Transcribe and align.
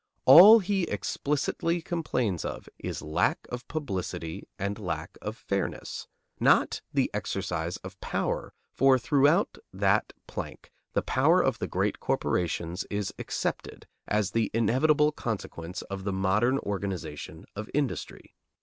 All 0.25 0.57
he 0.57 0.85
explicitly 0.85 1.79
complains 1.79 2.43
of 2.43 2.67
is 2.79 3.03
lack 3.03 3.45
of 3.49 3.67
publicity 3.67 4.47
and 4.57 4.79
lack 4.79 5.15
of 5.21 5.37
fairness; 5.37 6.07
not 6.39 6.81
the 6.91 7.11
exercise 7.13 7.77
of 7.83 7.99
power, 8.01 8.51
for 8.71 8.97
throughout 8.97 9.59
that 9.71 10.11
plank 10.25 10.71
the 10.93 11.03
power 11.03 11.39
of 11.39 11.59
the 11.59 11.67
great 11.67 11.99
corporations 11.99 12.83
is 12.89 13.13
accepted 13.19 13.85
as 14.07 14.31
the 14.31 14.49
inevitable 14.55 15.11
consequence 15.11 15.83
of 15.83 16.03
the 16.03 16.13
modern 16.13 16.57
organization 16.57 17.45
of 17.55 17.69
industry. 17.71 18.33